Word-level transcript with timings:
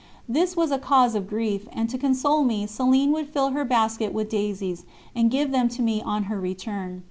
This 0.27 0.57
was 0.57 0.71
a 0.71 0.79
cause 0.79 1.13
of 1.13 1.27
grief, 1.29 1.67
and 1.71 1.87
to 1.91 1.97
console 1.99 2.43
me 2.43 2.65
Céline 2.65 3.11
would 3.11 3.29
fill 3.29 3.51
her 3.51 3.63
basket 3.63 4.11
with 4.15 4.29
daisies, 4.31 4.83
and 5.15 5.29
give 5.29 5.51
them 5.51 5.69
to 5.69 5.83
me 5.83 6.01
on 6.01 6.23
her 6.23 6.39
return. 6.39 6.99